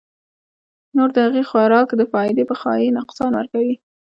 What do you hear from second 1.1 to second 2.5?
د هغې خوراک د فائدې